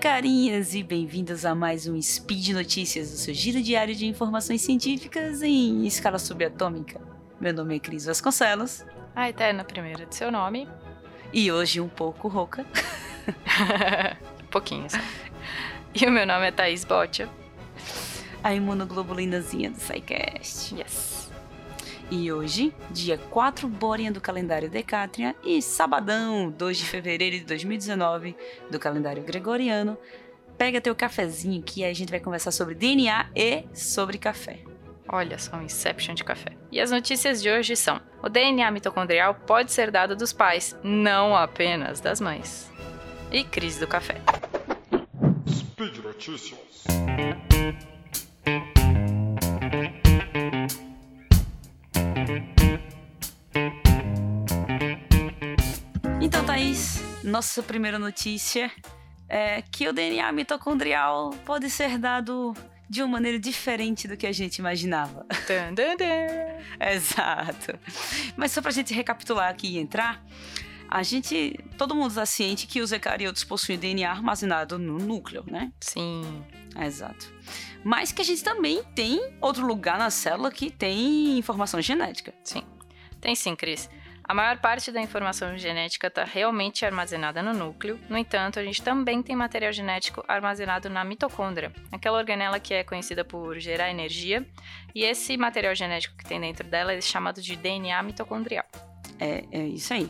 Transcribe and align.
carinhas, 0.00 0.74
e 0.74 0.82
bem-vindos 0.82 1.44
a 1.44 1.54
mais 1.54 1.86
um 1.86 2.00
Speed 2.00 2.48
Notícias, 2.54 3.12
o 3.12 3.18
seu 3.18 3.34
giro 3.34 3.62
diário 3.62 3.94
de 3.94 4.06
informações 4.06 4.62
científicas 4.62 5.42
em 5.42 5.86
escala 5.86 6.18
subatômica. 6.18 6.98
Meu 7.38 7.52
nome 7.52 7.76
é 7.76 7.78
Cris 7.78 8.06
Vasconcelos. 8.06 8.82
A 9.14 9.28
eterna 9.28 9.62
primeira 9.62 10.06
de 10.06 10.14
seu 10.14 10.32
nome. 10.32 10.66
E 11.34 11.52
hoje 11.52 11.82
um 11.82 11.88
pouco 11.88 12.28
rouca. 12.28 12.64
um 14.42 14.46
pouquinho 14.46 14.88
só. 14.88 14.96
E 15.94 16.06
o 16.06 16.10
meu 16.10 16.26
nome 16.26 16.46
é 16.46 16.50
Thaís 16.50 16.82
Botia. 16.82 17.28
A 18.42 18.54
imunoglobulinazinha 18.54 19.70
do 19.70 19.78
SciCast. 19.78 20.76
Yes. 20.76 21.09
E 22.10 22.32
hoje, 22.32 22.74
dia 22.90 23.16
4 23.16 23.68
Borean 23.68 24.10
do 24.10 24.20
calendário 24.20 24.68
Decátria 24.68 25.36
e 25.44 25.62
sabadão, 25.62 26.50
2 26.50 26.78
de 26.78 26.84
fevereiro 26.84 27.38
de 27.38 27.44
2019 27.44 28.36
do 28.68 28.80
calendário 28.80 29.22
Gregoriano, 29.22 29.96
pega 30.58 30.80
teu 30.80 30.92
cafezinho 30.94 31.62
que 31.62 31.84
a 31.84 31.92
gente 31.94 32.10
vai 32.10 32.18
conversar 32.18 32.50
sobre 32.50 32.74
DNA 32.74 33.30
e 33.34 33.64
sobre 33.72 34.18
café. 34.18 34.58
Olha 35.08 35.38
só, 35.38 35.56
um 35.56 35.62
Inception 35.62 36.14
de 36.14 36.24
café. 36.24 36.50
E 36.72 36.80
as 36.80 36.90
notícias 36.90 37.40
de 37.40 37.48
hoje 37.48 37.76
são: 37.76 38.00
o 38.20 38.28
DNA 38.28 38.70
mitocondrial 38.72 39.34
pode 39.34 39.70
ser 39.70 39.92
dado 39.92 40.16
dos 40.16 40.32
pais, 40.32 40.76
não 40.82 41.36
apenas 41.36 42.00
das 42.00 42.20
mães. 42.20 42.70
E 43.30 43.44
crise 43.44 43.78
do 43.78 43.86
café. 43.86 44.20
Speed 45.48 45.98
Notícias. 45.98 46.84
Nossa 57.30 57.62
primeira 57.62 57.98
notícia 57.98 58.70
é 59.28 59.62
que 59.62 59.88
o 59.88 59.92
DNA 59.92 60.30
mitocondrial 60.32 61.30
pode 61.44 61.70
ser 61.70 61.96
dado 61.96 62.54
de 62.88 63.00
uma 63.02 63.12
maneira 63.12 63.38
diferente 63.38 64.08
do 64.08 64.16
que 64.16 64.26
a 64.26 64.32
gente 64.32 64.56
imaginava. 64.58 65.24
Dun, 65.46 65.74
dun, 65.74 65.96
dun. 65.96 66.86
Exato. 66.92 67.78
Mas 68.36 68.50
só 68.50 68.60
pra 68.60 68.72
gente 68.72 68.92
recapitular 68.92 69.48
aqui 69.48 69.68
e 69.68 69.78
entrar, 69.78 70.24
a 70.88 71.04
gente, 71.04 71.56
todo 71.78 71.94
mundo 71.94 72.08
está 72.08 72.26
ciente 72.26 72.66
que 72.66 72.80
os 72.80 72.90
eucariotos 72.90 73.44
possuem 73.44 73.78
DNA 73.78 74.10
armazenado 74.10 74.76
no 74.76 74.98
núcleo, 74.98 75.44
né? 75.46 75.70
Sim. 75.80 76.44
Exato. 76.84 77.32
Mas 77.84 78.10
que 78.10 78.22
a 78.22 78.24
gente 78.24 78.42
também 78.42 78.82
tem 78.94 79.34
outro 79.40 79.64
lugar 79.64 79.96
na 79.96 80.10
célula 80.10 80.50
que 80.50 80.68
tem 80.68 81.38
informação 81.38 81.80
genética. 81.80 82.34
Sim. 82.42 82.64
Tem 83.20 83.36
sim, 83.36 83.54
Cris. 83.54 83.88
A 84.30 84.34
maior 84.34 84.58
parte 84.58 84.92
da 84.92 85.02
informação 85.02 85.58
genética 85.58 86.06
está 86.06 86.22
realmente 86.22 86.86
armazenada 86.86 87.42
no 87.42 87.52
núcleo, 87.52 87.98
no 88.08 88.16
entanto, 88.16 88.60
a 88.60 88.62
gente 88.62 88.80
também 88.80 89.20
tem 89.24 89.34
material 89.34 89.72
genético 89.72 90.22
armazenado 90.28 90.88
na 90.88 91.02
mitocôndria, 91.02 91.72
aquela 91.90 92.18
organela 92.18 92.60
que 92.60 92.72
é 92.72 92.84
conhecida 92.84 93.24
por 93.24 93.58
gerar 93.58 93.90
energia, 93.90 94.46
e 94.94 95.02
esse 95.02 95.36
material 95.36 95.74
genético 95.74 96.16
que 96.16 96.24
tem 96.24 96.40
dentro 96.40 96.64
dela 96.68 96.92
é 96.92 97.00
chamado 97.00 97.42
de 97.42 97.56
DNA 97.56 98.00
mitocondrial. 98.04 98.64
É, 99.18 99.42
é 99.50 99.66
isso 99.66 99.92
aí. 99.92 100.08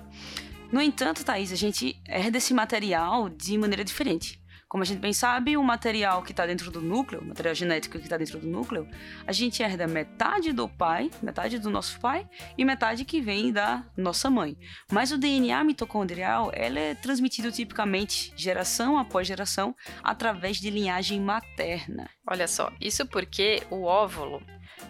No 0.70 0.82
entanto, 0.82 1.24
Thaís, 1.24 1.50
a 1.50 1.56
gente 1.56 1.98
herda 2.06 2.36
esse 2.36 2.52
material 2.52 3.30
de 3.30 3.56
maneira 3.56 3.82
diferente. 3.82 4.39
Como 4.70 4.84
a 4.84 4.86
gente 4.86 5.00
bem 5.00 5.12
sabe, 5.12 5.56
o 5.56 5.64
material 5.64 6.22
que 6.22 6.30
está 6.30 6.46
dentro 6.46 6.70
do 6.70 6.80
núcleo, 6.80 7.20
o 7.20 7.24
material 7.24 7.56
genético 7.56 7.98
que 7.98 8.04
está 8.04 8.16
dentro 8.16 8.38
do 8.38 8.46
núcleo, 8.46 8.88
a 9.26 9.32
gente 9.32 9.60
herda 9.64 9.84
metade 9.88 10.52
do 10.52 10.68
pai, 10.68 11.10
metade 11.20 11.58
do 11.58 11.68
nosso 11.68 11.98
pai, 11.98 12.24
e 12.56 12.64
metade 12.64 13.04
que 13.04 13.20
vem 13.20 13.50
da 13.52 13.84
nossa 13.96 14.30
mãe. 14.30 14.56
Mas 14.92 15.10
o 15.10 15.18
DNA 15.18 15.64
mitocondrial, 15.64 16.52
ele 16.54 16.78
é 16.78 16.94
transmitido 16.94 17.50
tipicamente, 17.50 18.32
geração 18.36 18.96
após 18.96 19.26
geração, 19.26 19.74
através 20.04 20.58
de 20.58 20.70
linhagem 20.70 21.20
materna. 21.20 22.08
Olha 22.24 22.46
só, 22.46 22.70
isso 22.80 23.04
porque 23.04 23.64
o 23.70 23.82
óvulo 23.82 24.40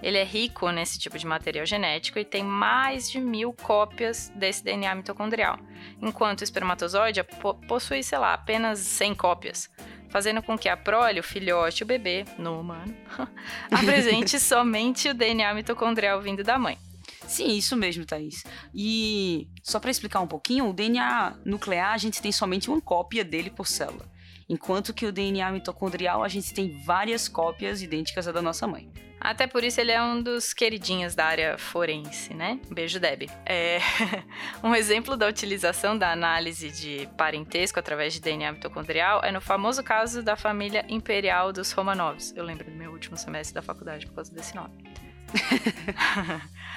ele 0.02 0.18
é 0.18 0.24
rico 0.24 0.70
nesse 0.70 0.98
tipo 0.98 1.18
de 1.18 1.26
material 1.26 1.66
genético 1.66 2.18
e 2.18 2.24
tem 2.24 2.42
mais 2.42 3.10
de 3.10 3.20
mil 3.20 3.52
cópias 3.52 4.30
desse 4.34 4.64
DNA 4.64 4.94
mitocondrial, 4.94 5.58
enquanto 6.00 6.40
o 6.40 6.44
espermatozoide 6.44 7.22
po 7.22 7.54
possui, 7.54 8.02
sei 8.02 8.18
lá, 8.18 8.34
apenas 8.34 8.78
100 8.78 9.14
cópias, 9.14 9.70
fazendo 10.08 10.42
com 10.42 10.58
que 10.58 10.68
a 10.68 10.76
prole, 10.76 11.20
o 11.20 11.24
filhote, 11.24 11.82
o 11.82 11.86
bebê, 11.86 12.24
no 12.38 12.60
humano, 12.60 12.94
apresente 13.70 14.38
somente 14.40 15.08
o 15.08 15.14
DNA 15.14 15.54
mitocondrial 15.54 16.20
vindo 16.20 16.42
da 16.42 16.58
mãe. 16.58 16.78
Sim, 17.26 17.56
isso 17.56 17.76
mesmo, 17.76 18.04
Thaís. 18.04 18.44
E 18.74 19.48
só 19.62 19.78
para 19.78 19.90
explicar 19.90 20.20
um 20.20 20.26
pouquinho, 20.26 20.68
o 20.68 20.72
DNA 20.72 21.38
nuclear 21.44 21.92
a 21.92 21.98
gente 21.98 22.20
tem 22.20 22.32
somente 22.32 22.68
uma 22.68 22.80
cópia 22.80 23.24
dele 23.24 23.50
por 23.50 23.68
célula, 23.68 24.04
enquanto 24.50 24.92
que 24.92 25.06
o 25.06 25.12
DNA 25.12 25.52
mitocondrial 25.52 26.24
a 26.24 26.28
gente 26.28 26.52
tem 26.52 26.76
várias 26.84 27.28
cópias 27.28 27.80
idênticas 27.80 28.26
à 28.26 28.32
da 28.32 28.42
nossa 28.42 28.66
mãe. 28.66 28.90
Até 29.20 29.46
por 29.46 29.62
isso 29.62 29.78
ele 29.78 29.92
é 29.92 30.02
um 30.02 30.20
dos 30.22 30.54
queridinhos 30.54 31.14
da 31.14 31.26
área 31.26 31.58
forense, 31.58 32.32
né? 32.32 32.58
Beijo, 32.70 32.98
Deb. 32.98 33.30
É... 33.44 33.78
um 34.64 34.74
exemplo 34.74 35.14
da 35.14 35.28
utilização 35.28 35.96
da 35.96 36.10
análise 36.10 36.70
de 36.70 37.06
parentesco 37.18 37.78
através 37.78 38.14
de 38.14 38.20
DNA 38.20 38.52
mitocondrial 38.52 39.20
é 39.22 39.30
no 39.30 39.40
famoso 39.40 39.84
caso 39.84 40.22
da 40.22 40.36
família 40.36 40.86
imperial 40.88 41.52
dos 41.52 41.70
Romanovs. 41.70 42.32
Eu 42.34 42.42
lembro 42.42 42.64
do 42.64 42.76
meu 42.76 42.90
último 42.90 43.16
semestre 43.16 43.54
da 43.54 43.62
faculdade 43.62 44.06
por 44.06 44.14
causa 44.14 44.34
desse 44.34 44.56
nome. 44.56 44.89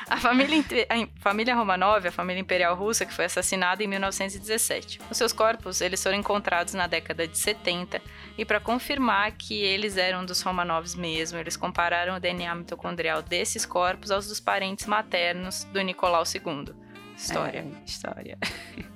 A, 0.09 0.17
família, 0.17 0.63
a 0.89 1.21
família 1.21 1.55
Romanov, 1.55 2.07
a 2.07 2.11
família 2.11 2.41
imperial 2.41 2.75
russa, 2.75 3.05
que 3.05 3.13
foi 3.13 3.25
assassinada 3.25 3.83
em 3.83 3.87
1917. 3.87 4.99
Os 5.09 5.17
seus 5.17 5.33
corpos 5.33 5.81
eles 5.81 6.01
foram 6.01 6.17
encontrados 6.17 6.73
na 6.73 6.87
década 6.87 7.27
de 7.27 7.37
70 7.37 8.01
e 8.37 8.45
para 8.45 8.59
confirmar 8.59 9.31
que 9.33 9.61
eles 9.61 9.97
eram 9.97 10.25
dos 10.25 10.41
Romanovs 10.41 10.95
mesmo, 10.95 11.37
eles 11.37 11.57
compararam 11.57 12.15
o 12.15 12.19
DNA 12.19 12.55
mitocondrial 12.55 13.21
desses 13.21 13.65
corpos 13.65 14.11
aos 14.11 14.27
dos 14.27 14.39
parentes 14.39 14.85
maternos 14.85 15.65
do 15.65 15.81
Nicolau 15.81 16.23
II. 16.23 16.73
História. 17.15 17.59
É, 17.59 17.85
história. 17.85 18.37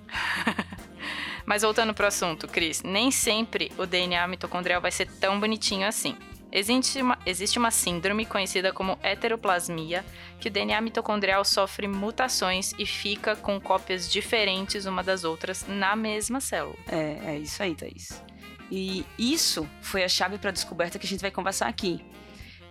Mas 1.45 1.61
voltando 1.61 1.93
pro 1.93 2.07
assunto, 2.07 2.47
Cris, 2.47 2.83
nem 2.83 3.09
sempre 3.09 3.71
o 3.77 3.85
DNA 3.85 4.27
mitocondrial 4.27 4.81
vai 4.81 4.91
ser 4.91 5.09
tão 5.19 5.39
bonitinho 5.39 5.87
assim. 5.87 6.17
Existe 6.51 7.01
uma, 7.01 7.17
existe 7.25 7.59
uma 7.59 7.71
síndrome 7.71 8.25
conhecida 8.25 8.71
como 8.71 8.97
heteroplasmia, 9.03 10.05
que 10.39 10.47
o 10.47 10.51
DNA 10.51 10.79
mitocondrial 10.81 11.43
sofre 11.43 11.87
mutações 11.87 12.73
e 12.79 12.85
fica 12.85 13.35
com 13.35 13.59
cópias 13.59 14.09
diferentes 14.09 14.85
uma 14.85 15.03
das 15.03 15.23
outras 15.23 15.65
na 15.67 15.95
mesma 15.95 16.39
célula. 16.39 16.77
É, 16.87 17.33
é 17.33 17.37
isso 17.39 17.61
aí, 17.61 17.75
Thaís. 17.75 18.23
E 18.71 19.05
isso 19.17 19.67
foi 19.81 20.03
a 20.03 20.09
chave 20.09 20.37
para 20.37 20.49
a 20.49 20.53
descoberta 20.53 20.97
que 20.97 21.05
a 21.05 21.09
gente 21.09 21.21
vai 21.21 21.31
conversar 21.31 21.67
aqui. 21.67 22.03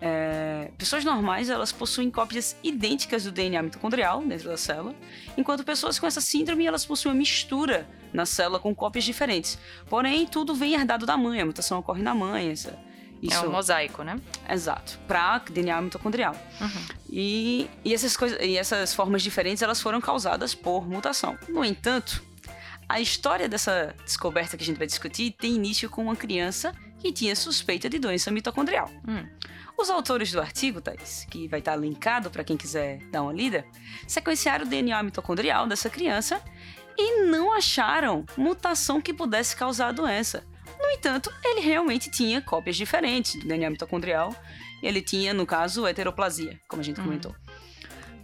É, 0.00 0.70
pessoas 0.76 1.04
normais 1.04 1.48
elas 1.48 1.72
possuem 1.72 2.10
cópias 2.10 2.54
idênticas 2.62 3.24
do 3.24 3.32
DNA 3.32 3.62
mitocondrial 3.62 4.22
dentro 4.22 4.48
da 4.48 4.56
célula, 4.56 4.94
enquanto 5.38 5.64
pessoas 5.64 5.98
com 5.98 6.06
essa 6.06 6.20
síndrome 6.20 6.66
elas 6.66 6.84
possuem 6.84 7.14
uma 7.14 7.18
mistura 7.18 7.88
na 8.12 8.26
célula 8.26 8.58
com 8.58 8.74
cópias 8.74 9.04
diferentes. 9.04 9.58
Porém, 9.88 10.26
tudo 10.26 10.54
vem 10.54 10.74
herdado 10.74 11.06
da 11.06 11.16
mãe, 11.16 11.40
a 11.40 11.46
mutação 11.46 11.78
ocorre 11.78 12.02
na 12.02 12.14
mãe. 12.14 12.50
Essa, 12.50 12.78
isso... 13.22 13.36
É 13.36 13.48
um 13.48 13.50
mosaico, 13.50 14.02
né? 14.02 14.20
Exato, 14.48 14.98
para 15.06 15.38
DNA 15.38 15.80
mitocondrial. 15.80 16.34
Uhum. 16.60 16.86
E, 17.08 17.68
e, 17.84 17.94
essas 17.94 18.16
coisas, 18.16 18.38
e 18.40 18.56
essas 18.56 18.94
formas 18.94 19.22
diferentes 19.22 19.62
elas 19.62 19.80
foram 19.80 20.00
causadas 20.00 20.54
por 20.54 20.86
mutação. 20.88 21.38
No 21.48 21.64
entanto, 21.64 22.22
a 22.88 23.00
história 23.00 23.48
dessa 23.48 23.94
descoberta 24.04 24.56
que 24.56 24.62
a 24.62 24.66
gente 24.66 24.78
vai 24.78 24.86
discutir 24.86 25.32
tem 25.32 25.54
início 25.54 25.90
com 25.90 26.02
uma 26.02 26.16
criança 26.16 26.72
que 26.98 27.12
tinha 27.12 27.34
suspeita 27.34 27.88
de 27.88 27.98
doença 27.98 28.30
mitocondrial. 28.30 28.90
Hum. 29.06 29.26
Os 29.78 29.90
autores 29.90 30.32
do 30.32 30.40
artigo, 30.40 30.80
Thais, 30.80 31.26
que 31.30 31.46
vai 31.48 31.58
estar 31.58 31.76
linkado 31.76 32.30
para 32.30 32.42
quem 32.42 32.56
quiser 32.56 32.98
dar 33.10 33.22
uma 33.22 33.32
lida, 33.32 33.64
sequenciaram 34.06 34.64
o 34.64 34.68
DNA 34.68 35.02
mitocondrial 35.02 35.66
dessa 35.66 35.90
criança 35.90 36.40
e 36.96 37.24
não 37.24 37.52
acharam 37.52 38.24
mutação 38.36 39.00
que 39.00 39.12
pudesse 39.12 39.54
causar 39.54 39.88
a 39.88 39.92
doença. 39.92 40.44
No 40.86 40.92
entanto, 40.92 41.32
ele 41.42 41.60
realmente 41.62 42.08
tinha 42.08 42.40
cópias 42.40 42.76
diferentes 42.76 43.34
do 43.40 43.44
DNA 43.48 43.70
mitocondrial. 43.70 44.32
Ele 44.80 45.02
tinha, 45.02 45.34
no 45.34 45.44
caso, 45.44 45.84
heteroplasia, 45.84 46.60
como 46.68 46.80
a 46.80 46.84
gente 46.84 46.98
Uhum. 47.00 47.06
comentou. 47.06 47.34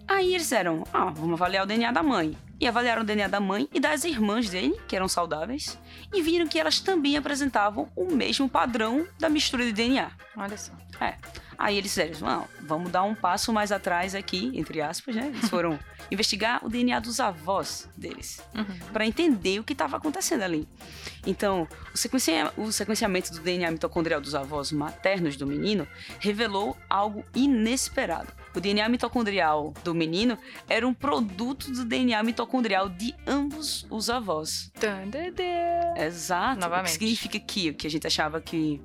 Aí 0.07 0.29
eles 0.29 0.43
disseram: 0.43 0.85
ah, 0.93 1.07
vamos 1.11 1.33
avaliar 1.33 1.65
o 1.65 1.67
DNA 1.67 1.91
da 1.91 2.05
mãe. 2.05 2.39
E 2.61 2.69
avaliaram 2.69 3.03
o 3.03 3.05
DNA 3.05 3.27
da 3.27 3.41
mãe 3.41 3.69
e 3.75 3.81
das 3.81 4.05
irmãs 4.05 4.49
dele, 4.49 4.79
que 4.87 4.95
eram 4.95 5.09
saudáveis, 5.09 5.77
e 6.15 6.23
viram 6.23 6.47
que 6.47 6.61
elas 6.61 6.79
também 6.79 7.17
apresentavam 7.17 7.91
o 7.97 8.15
mesmo 8.15 8.49
padrão 8.49 9.05
da 9.19 9.29
mistura 9.29 9.65
de 9.65 9.73
DNA. 9.73 10.13
Olha 10.37 10.57
só. 10.57 10.73
É. 11.01 11.17
Aí 11.63 11.79
eles 11.79 11.95
disseram, 11.95 12.49
vamos 12.61 12.91
dar 12.91 13.05
um 13.05 13.15
passo 13.15 13.53
mais 13.53 13.71
atrás 13.71 14.17
aqui, 14.17 14.51
entre 14.55 14.81
aspas, 14.81 15.15
né? 15.15 15.29
Eles 15.29 15.49
foram 15.49 15.79
investigar 16.11 16.59
o 16.65 16.69
DNA 16.69 16.99
dos 16.99 17.21
avós 17.21 17.89
deles, 17.97 18.43
Uhum. 18.53 18.65
para 18.93 19.07
entender 19.07 19.61
o 19.61 19.65
que 19.65 19.73
estava 19.73 19.97
acontecendo 19.97 20.43
ali. 20.43 20.67
Então, 21.25 21.69
o, 21.95 21.97
sequencia- 21.97 22.53
o 22.57 22.73
sequenciamento 22.73 23.33
do 23.33 23.39
DNA 23.41 23.71
mitocondrial 23.71 24.21
dos 24.21 24.35
avós 24.35 24.73
maternos 24.73 25.37
do 25.37 25.47
menino 25.47 25.87
revelou 26.19 26.77
algo 26.91 27.25
inesperado. 27.33 28.33
O 28.57 28.61
DNA 28.61 28.89
mitocondrial 28.89 29.73
do 29.85 29.95
menino 29.95 30.37
era 30.69 30.87
um 30.87 30.93
produto 30.93 31.71
do 31.71 31.85
DNA 31.85 32.23
mitocondrial 32.25 32.89
de 32.89 33.15
ambos 33.27 33.87
os 33.89 34.11
avós. 34.11 34.71
Exato. 35.97 36.59
O 36.59 36.61
Novamente. 36.61 36.87
que 36.89 36.93
significa 36.99 37.39
que 37.39 37.71
o 37.71 37.75
que 37.75 37.87
a 37.87 37.91
gente 37.91 38.07
achava 38.07 38.41
que 38.41 38.81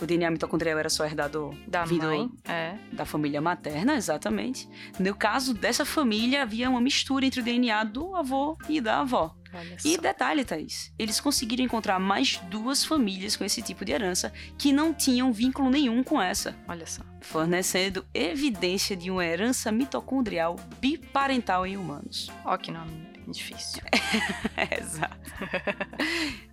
o 0.00 0.06
DNA 0.06 0.30
mitocondrial 0.30 0.78
era 0.78 0.88
só 0.88 1.04
herdado 1.04 1.56
Da 1.66 1.84
vindo 1.84 2.06
mãe. 2.06 2.30
É. 2.44 2.74
da 2.92 3.04
família 3.04 3.40
materna, 3.40 3.94
exatamente. 3.94 4.68
No 4.98 5.14
caso 5.14 5.52
dessa 5.54 5.84
família, 5.84 6.42
havia 6.42 6.68
uma 6.70 6.80
mistura 6.80 7.26
entre 7.26 7.40
o 7.40 7.44
DNA 7.44 7.84
do 7.84 8.14
avô 8.16 8.56
e 8.68 8.80
da 8.80 9.00
avó. 9.00 9.34
E 9.84 9.98
detalhe, 9.98 10.44
Thaís, 10.44 10.92
eles 10.96 11.20
conseguiram 11.20 11.64
encontrar 11.64 11.98
mais 11.98 12.36
duas 12.48 12.84
famílias 12.84 13.36
com 13.36 13.44
esse 13.44 13.60
tipo 13.60 13.84
de 13.84 13.90
herança 13.90 14.32
que 14.56 14.72
não 14.72 14.94
tinham 14.94 15.32
vínculo 15.32 15.68
nenhum 15.70 16.04
com 16.04 16.22
essa, 16.22 16.54
Olha 16.68 16.86
só. 16.86 17.02
fornecendo 17.20 18.06
evidência 18.14 18.96
de 18.96 19.10
uma 19.10 19.24
herança 19.24 19.72
mitocondrial 19.72 20.54
biparental 20.80 21.66
em 21.66 21.76
humanos. 21.76 22.30
Ó 22.44 22.56
que 22.56 22.70
nome 22.70 23.10
difícil. 23.26 23.82
Exato. 24.80 25.18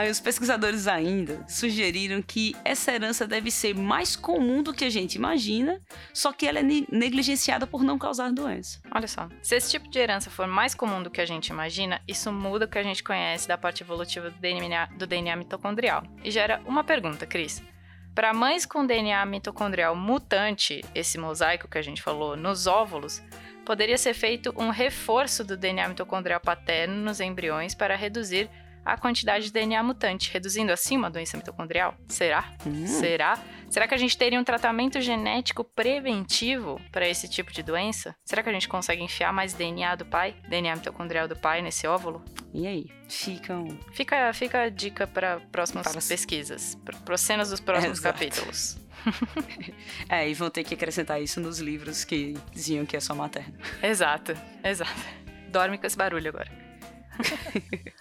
Aí 0.00 0.10
os 0.10 0.18
pesquisadores 0.18 0.88
ainda 0.88 1.44
sugeriram 1.46 2.22
que 2.22 2.56
essa 2.64 2.90
herança 2.90 3.26
deve 3.26 3.50
ser 3.50 3.74
mais 3.74 4.16
comum 4.16 4.62
do 4.62 4.72
que 4.72 4.86
a 4.86 4.88
gente 4.88 5.16
imagina, 5.16 5.78
só 6.14 6.32
que 6.32 6.46
ela 6.46 6.60
é 6.60 6.62
ne- 6.62 6.86
negligenciada 6.90 7.66
por 7.66 7.84
não 7.84 7.98
causar 7.98 8.32
doença. 8.32 8.80
Olha 8.94 9.06
só. 9.06 9.28
Se 9.42 9.56
esse 9.56 9.70
tipo 9.72 9.90
de 9.90 9.98
herança 9.98 10.30
for 10.30 10.46
mais 10.46 10.74
comum 10.74 11.02
do 11.02 11.10
que 11.10 11.20
a 11.20 11.26
gente 11.26 11.48
imagina, 11.48 12.00
isso 12.08 12.32
muda 12.32 12.64
o 12.64 12.68
que 12.68 12.78
a 12.78 12.82
gente 12.82 13.04
conhece 13.04 13.46
da 13.46 13.58
parte 13.58 13.82
evolutiva 13.82 14.30
do 14.30 14.38
DNA, 14.38 14.86
do 14.96 15.06
DNA 15.06 15.36
mitocondrial. 15.36 16.02
E 16.24 16.30
gera 16.30 16.62
uma 16.64 16.82
pergunta, 16.82 17.26
Cris. 17.26 17.62
Para 18.14 18.32
mães 18.32 18.64
com 18.64 18.86
DNA 18.86 19.26
mitocondrial 19.26 19.94
mutante, 19.94 20.82
esse 20.94 21.18
mosaico 21.18 21.68
que 21.68 21.76
a 21.76 21.82
gente 21.82 22.00
falou, 22.00 22.38
nos 22.38 22.66
óvulos, 22.66 23.22
poderia 23.66 23.98
ser 23.98 24.14
feito 24.14 24.54
um 24.56 24.70
reforço 24.70 25.44
do 25.44 25.58
DNA 25.58 25.88
mitocondrial 25.88 26.40
paterno 26.40 26.94
nos 26.94 27.20
embriões 27.20 27.74
para 27.74 27.94
reduzir 27.94 28.48
a 28.84 28.96
quantidade 28.96 29.44
de 29.46 29.52
DNA 29.52 29.82
mutante, 29.82 30.30
reduzindo 30.32 30.72
assim 30.72 30.96
uma 30.96 31.10
doença 31.10 31.36
mitocondrial? 31.36 31.94
Será? 32.08 32.44
Hum, 32.66 32.86
Será? 32.86 33.38
Será 33.68 33.86
que 33.86 33.94
a 33.94 33.98
gente 33.98 34.16
teria 34.18 34.40
um 34.40 34.44
tratamento 34.44 35.00
genético 35.00 35.62
preventivo 35.64 36.80
para 36.90 37.08
esse 37.08 37.28
tipo 37.28 37.52
de 37.52 37.62
doença? 37.62 38.14
Será 38.24 38.42
que 38.42 38.48
a 38.48 38.52
gente 38.52 38.68
consegue 38.68 39.02
enfiar 39.02 39.32
mais 39.32 39.52
DNA 39.52 39.94
do 39.96 40.04
pai, 40.06 40.34
DNA 40.48 40.76
mitocondrial 40.76 41.28
do 41.28 41.36
pai 41.36 41.62
nesse 41.62 41.86
óvulo? 41.86 42.24
E 42.52 42.66
aí? 42.66 42.86
Ficam. 43.08 43.68
Fica, 43.92 44.32
fica 44.32 44.62
a 44.62 44.68
dica 44.68 45.06
para 45.06 45.38
próximas 45.52 45.86
Para 45.86 45.98
as- 45.98 46.08
pesquisas, 46.08 46.74
para 46.84 47.14
as 47.14 47.20
cenas 47.20 47.50
dos 47.50 47.60
próximos 47.60 47.98
Exato. 47.98 48.18
capítulos. 48.18 48.76
É, 50.10 50.28
e 50.28 50.34
vão 50.34 50.50
ter 50.50 50.62
que 50.64 50.74
acrescentar 50.74 51.22
isso 51.22 51.40
nos 51.40 51.58
livros 51.58 52.04
que 52.04 52.34
diziam 52.52 52.84
que 52.84 52.96
é 52.96 53.00
só 53.00 53.14
materno. 53.14 53.54
Exato, 53.82 54.36
exato. 54.62 54.92
Dorme 55.48 55.78
com 55.78 55.86
esse 55.86 55.96
barulho 55.96 56.28
agora. 56.28 56.50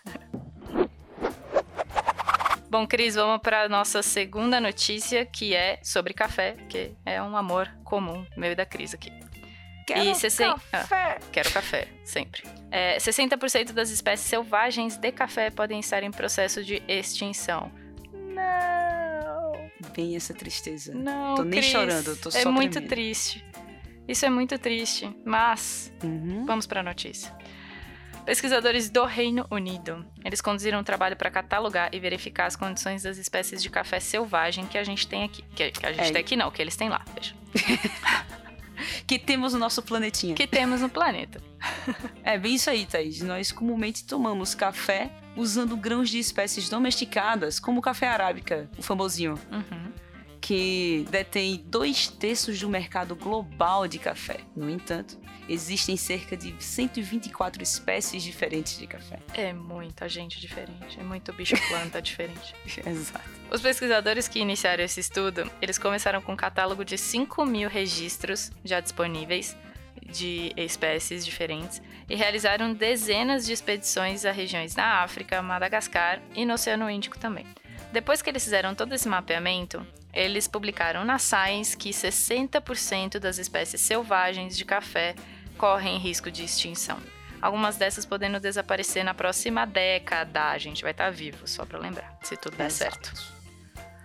Bom, 2.70 2.86
Cris, 2.86 3.16
vamos 3.16 3.42
para 3.42 3.68
nossa 3.68 4.04
segunda 4.04 4.62
notícia, 4.62 5.26
que 5.26 5.56
é 5.56 5.80
sobre 5.84 6.14
café, 6.14 6.56
que 6.70 6.92
é 7.06 7.22
um 7.22 7.36
amor 7.36 7.68
comum 7.84 8.26
meu 8.38 8.52
e 8.52 8.56
da 8.56 8.66
Cris 8.66 8.94
aqui. 8.94 9.12
Quero 9.88 10.06
você 10.14 10.30
sem- 10.30 10.54
café. 10.72 11.18
Quero 11.32 11.52
café, 11.52 11.88
sempre. 12.06 12.44
É, 12.70 12.98
60% 13.00 13.74
das 13.74 13.90
espécies 13.90 14.28
selvagens 14.28 14.98
de 14.98 15.12
café 15.12 15.50
podem 15.50 15.80
estar 15.80 16.04
em 16.04 16.12
processo 16.12 16.64
de 16.64 16.84
extinção. 16.88 17.72
Não, 18.14 19.72
Bem 19.96 20.16
essa 20.16 20.34
tristeza. 20.36 20.94
não, 20.94 21.36
Tô 21.36 21.44
nem 21.44 21.60
Cris. 21.60 21.72
chorando, 21.72 22.16
tô 22.18 22.30
É 22.30 22.34
só 22.44 22.52
muito 22.52 22.74
tremendo. 22.74 22.90
triste. 22.90 23.44
Isso 24.08 24.26
é 24.26 24.30
muito 24.30 24.58
triste, 24.60 25.10
mas 25.26 25.92
Uhum. 26.04 26.46
Vamos 26.46 26.68
para 26.68 26.82
a 26.82 26.84
notícia. 26.84 27.36
Pesquisadores 28.30 28.92
do 28.92 29.06
Reino 29.06 29.44
Unido, 29.50 30.06
eles 30.24 30.40
conduziram 30.40 30.80
um 30.82 30.84
trabalho 30.84 31.16
para 31.16 31.32
catalogar 31.32 31.90
e 31.92 32.00
verificar 32.00 32.46
as 32.46 32.56
condições 32.56 33.02
das 33.02 33.18
espécies 33.18 33.60
de 33.64 33.72
café 33.72 34.00
selvagem 34.00 34.68
que 34.68 34.78
a 34.78 34.84
gente 34.84 35.08
tem 35.08 35.24
aqui. 35.24 35.42
Que, 35.56 35.72
que 35.72 35.84
a 35.84 35.92
gente 35.92 36.10
É. 36.10 36.12
tem 36.12 36.22
aqui 36.22 36.36
não, 36.36 36.52
que 36.52 36.62
eles 36.62 36.76
têm 36.76 36.90
lá, 36.90 37.04
veja. 37.16 37.34
Que 39.08 39.18
temos 39.18 39.54
no 39.54 39.60
nosso 39.60 39.82
planetinha. 39.82 40.36
Que 40.36 40.46
temos 40.46 40.82
no 40.82 40.90
planeta. 40.90 41.42
É 42.24 42.38
bem 42.38 42.54
isso 42.54 42.70
aí, 42.70 42.86
Thaís. 42.86 43.20
Nós 43.22 43.52
comumente 43.52 44.04
tomamos 44.06 44.54
café 44.54 45.10
usando 45.36 45.76
grãos 45.76 46.08
de 46.12 46.20
espécies 46.20 46.70
domesticadas, 46.70 47.60
como 47.60 47.80
o 47.80 47.82
café 47.82 48.08
arábica, 48.10 48.70
o 48.78 48.84
famosinho, 48.84 49.40
Uhum. 49.52 49.92
que 50.40 51.04
detém 51.10 51.64
dois 51.66 52.08
terços 52.08 52.60
do 52.60 52.70
mercado 52.70 53.16
global 53.16 53.88
de 53.88 53.98
café. 53.98 54.42
No 54.56 54.70
entanto, 54.70 55.18
existem 55.50 55.98
cerca 55.98 56.38
de 56.38 56.56
124 56.60 57.64
espécies 57.64 58.22
diferentes 58.24 58.78
de 58.78 58.86
café. 58.86 59.20
É 59.34 59.52
muita 59.52 60.08
gente 60.08 60.40
diferente, 60.40 61.00
é 61.00 61.04
muito 61.04 61.34
bicho-planta 61.34 62.00
diferente. 62.02 62.54
Exato. 62.86 63.30
Os 63.52 63.62
pesquisadores 63.62 64.28
que 64.28 64.40
iniciaram 64.40 64.84
esse 64.84 65.00
estudo, 65.00 65.50
eles 65.62 65.78
começaram 65.78 66.22
com 66.22 66.34
um 66.34 66.38
catálogo 66.38 66.86
de 66.86 66.98
5 66.98 67.46
mil 67.46 67.68
registros 67.68 68.52
já 68.64 68.80
disponíveis 68.80 69.58
de 70.06 70.54
espécies 70.56 71.26
diferentes 71.26 71.82
e 72.10 72.16
realizaram 72.16 72.74
dezenas 72.74 73.46
de 73.46 73.54
expedições 73.54 74.26
a 74.26 74.32
regiões 74.32 74.76
na 74.76 75.04
África, 75.04 75.42
Madagascar 75.42 76.22
e 76.36 76.46
no 76.46 76.54
Oceano 76.54 76.90
Índico 76.90 77.18
também. 77.18 77.46
Depois 77.92 78.22
que 78.22 78.30
eles 78.30 78.44
fizeram 78.44 78.76
todo 78.76 78.94
esse 78.94 79.08
mapeamento, 79.08 79.86
eles 80.14 80.48
publicaram 80.48 81.06
na 81.06 81.20
Science 81.20 81.76
que 81.76 81.90
60% 81.90 83.20
das 83.20 83.38
espécies 83.38 83.82
selvagens 83.82 84.58
de 84.58 84.66
café 84.66 85.16
correm 85.60 85.98
risco 86.00 86.32
de 86.32 86.44
extinção. 86.44 86.98
Algumas 87.42 87.76
dessas 87.78 88.06
podendo 88.06 88.40
desaparecer 88.40 89.04
na 89.04 89.14
próxima 89.14 89.66
década. 89.66 90.50
A 90.52 90.58
gente 90.58 90.82
vai 90.82 90.92
estar 90.92 91.10
vivo, 91.12 91.46
só 91.48 91.66
pra 91.66 91.78
lembrar, 91.78 92.18
se 92.24 92.36
tudo 92.38 92.56
der 92.58 92.72
certo. 92.72 93.12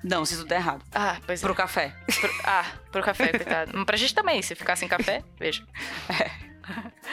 Não, 0.02 0.24
se 0.24 0.36
tudo 0.36 0.48
der 0.48 0.56
errado. 0.56 0.84
Ah, 0.92 1.16
pois 1.24 1.42
é. 1.42 1.46
Pro 1.46 1.54
café. 1.54 1.94
Pro- 2.20 2.34
ah, 2.44 2.66
pro 2.92 3.02
café, 3.02 3.28
coitado. 3.28 3.84
Pra 3.86 3.96
gente 3.96 4.14
também, 4.14 4.42
se 4.42 4.54
ficar 4.54 4.76
sem 4.76 4.86
café, 4.88 5.22
veja. 5.38 5.64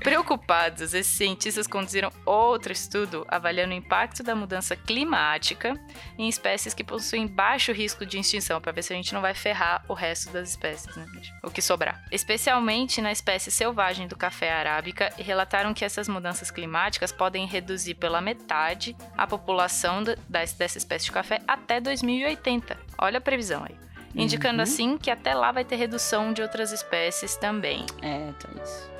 Preocupados, 0.00 0.94
esses 0.94 1.06
cientistas 1.14 1.66
conduziram 1.66 2.10
outro 2.24 2.72
estudo 2.72 3.24
avaliando 3.28 3.72
o 3.72 3.76
impacto 3.76 4.22
da 4.22 4.34
mudança 4.34 4.74
climática 4.74 5.74
em 6.18 6.28
espécies 6.28 6.72
que 6.74 6.82
possuem 6.82 7.26
baixo 7.26 7.72
risco 7.72 8.04
de 8.06 8.18
extinção, 8.18 8.60
para 8.60 8.72
ver 8.72 8.82
se 8.82 8.92
a 8.92 8.96
gente 8.96 9.12
não 9.14 9.20
vai 9.20 9.34
ferrar 9.34 9.84
o 9.88 9.94
resto 9.94 10.30
das 10.30 10.50
espécies, 10.50 10.94
né? 10.96 11.06
O 11.42 11.50
que 11.50 11.60
sobrar. 11.60 12.02
Especialmente 12.10 13.00
na 13.00 13.12
espécie 13.12 13.50
selvagem 13.50 14.08
do 14.08 14.16
café 14.16 14.50
arábica, 14.52 15.12
e 15.18 15.22
relataram 15.22 15.74
que 15.74 15.84
essas 15.84 16.08
mudanças 16.08 16.50
climáticas 16.50 17.12
podem 17.12 17.46
reduzir 17.46 17.94
pela 17.94 18.20
metade 18.20 18.96
a 19.16 19.26
população 19.26 20.02
dessa 20.28 20.78
espécie 20.78 21.04
de 21.06 21.12
café 21.12 21.40
até 21.46 21.80
2080. 21.80 22.76
Olha 22.98 23.18
a 23.18 23.20
previsão 23.20 23.64
aí. 23.68 23.76
Indicando 24.14 24.56
Uhum. 24.56 24.62
assim 24.62 24.98
que 24.98 25.10
até 25.10 25.34
lá 25.34 25.52
vai 25.52 25.64
ter 25.64 25.76
redução 25.76 26.32
de 26.32 26.42
outras 26.42 26.72
espécies 26.72 27.36
também. 27.36 27.86
É, 28.02 28.32
Thaís. 28.32 28.90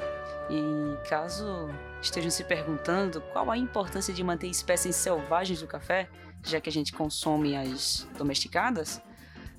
E 0.49 1.09
caso 1.09 1.69
estejam 2.01 2.31
se 2.31 2.45
perguntando 2.45 3.21
qual 3.33 3.51
a 3.51 3.57
importância 3.57 4.13
de 4.13 4.23
manter 4.25 4.49
espécies 4.49 4.97
selvagens 4.97 5.61
do 5.61 5.67
café, 5.67 6.09
já 6.43 6.61
que 6.61 6.69
a 6.69 6.73
gente 6.73 6.93
consome 6.93 7.57
as 7.57 8.07
domesticadas, 8.17 9.01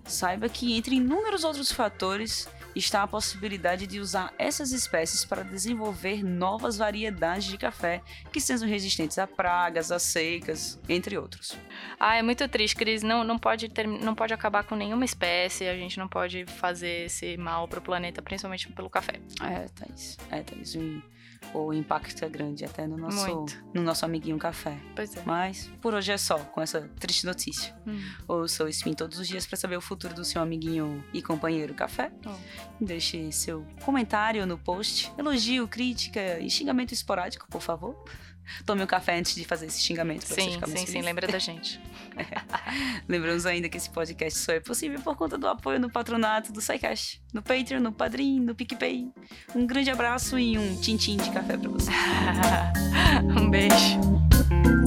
saiba 0.04 0.50
que 0.50 0.76
entre 0.76 0.96
inúmeros 0.96 1.44
outros 1.44 1.72
fatores 1.72 2.50
está 2.76 3.04
a 3.04 3.08
possibilidade 3.08 3.88
de 3.88 4.00
usar 4.00 4.34
essas 4.38 4.72
espécies 4.72 5.26
para 5.26 5.44
desenvolver 5.44 6.24
novas 6.24 6.78
variedades 6.78 7.46
de 7.46 7.58
café 7.58 8.02
que 8.32 8.40
sejam 8.40 8.68
resistentes 8.68 9.18
a 9.18 9.28
pragas, 9.28 9.92
a 9.92 10.00
secas, 10.00 10.80
entre 10.88 11.18
outros. 11.18 11.58
Ah, 12.00 12.16
é 12.16 12.22
muito 12.22 12.48
triste, 12.48 12.76
Cris. 12.76 13.04
Não, 13.04 13.24
não, 13.24 13.38
pode 13.38 13.70
ter, 13.70 13.88
não 13.88 14.16
pode 14.16 14.34
acabar 14.34 14.64
com 14.64 14.76
nenhuma 14.76 15.06
espécie. 15.06 15.68
A 15.68 15.76
gente 15.76 15.98
não 15.98 16.08
pode 16.08 16.46
fazer 16.46 17.06
esse 17.06 17.38
mal 17.38 17.68
pro 17.68 17.82
planeta, 17.82 18.22
principalmente 18.22 18.72
pelo 18.72 18.90
café. 18.90 19.20
É, 19.42 19.68
Thaís. 19.70 20.18
É, 20.30 20.42
Thaís. 20.44 20.76
O, 20.76 21.02
o 21.54 21.74
impacto 21.74 22.24
é 22.24 22.30
grande 22.30 22.64
até 22.64 22.88
no 22.88 22.98
nosso, 22.98 23.36
Muito. 23.36 23.64
no 23.74 23.82
nosso 23.82 24.06
amiguinho 24.06 24.38
café. 24.38 24.78
Pois 24.96 25.16
é. 25.16 25.24
Mas 25.26 25.70
por 25.82 25.94
hoje 25.94 26.12
é 26.12 26.18
só, 26.18 26.38
com 26.38 26.62
essa 26.62 26.82
triste 27.00 27.26
notícia. 27.26 27.76
Hum. 27.86 28.00
Ouça 28.28 28.64
o 28.64 28.68
Spin 28.70 28.94
todos 28.94 29.20
os 29.20 29.28
dias 29.28 29.46
para 29.46 29.58
saber 29.58 29.76
o 29.76 29.82
futuro 29.82 30.14
do 30.14 30.24
seu 30.24 30.42
amiguinho 30.42 31.04
e 31.14 31.22
companheiro 31.22 31.74
café. 31.74 32.12
Oh. 32.26 32.36
Deixe 32.80 33.32
seu 33.32 33.66
comentário 33.84 34.46
no 34.46 34.58
post, 34.58 35.12
elogio, 35.18 35.68
crítica 35.68 36.40
e 36.40 36.50
xingamento 36.50 36.94
esporádico, 36.94 37.48
por 37.50 37.62
favor. 37.62 37.96
Tome 38.66 38.84
um 38.84 38.88
café 38.88 39.18
antes 39.18 39.36
de 39.36 39.46
fazer 39.46 39.68
esse 39.68 39.80
xingamento 39.80 40.26
pra 40.26 40.36
você 40.36 40.42
Sim, 40.42 40.60
sim, 40.78 40.86
sim, 40.86 41.02
lembra 41.02 41.28
da 41.28 41.40
gente. 41.40 41.80
Lembramos 43.08 43.46
ainda 43.46 43.70
que 43.70 43.78
esse 43.78 43.90
podcast 43.90 44.40
só 44.40 44.52
é 44.52 44.60
possível 44.60 45.00
por 45.02 45.16
conta 45.16 45.38
do 45.38 45.48
apoio 45.48 45.80
no 45.80 45.90
patronato 45.90 46.52
do 46.52 46.62
SciCash, 46.62 47.22
no 47.34 47.42
Patreon, 47.42 47.80
no 47.80 47.92
Padrim, 47.92 48.40
no 48.40 48.54
PicPay. 48.56 49.12
Um 49.56 49.66
grande 49.66 49.90
abraço 49.90 50.38
e 50.38 50.58
um 50.58 50.76
tintim 50.80 51.18
de 51.18 51.30
café 51.32 51.58
pra 51.58 51.70
você. 51.70 51.92
um 53.38 53.50
beijo. 53.50 54.81